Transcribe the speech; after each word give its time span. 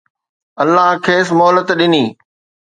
الله 0.61 0.89
کيس 1.05 1.27
مهلت 1.39 1.67
ڏني 1.79 2.03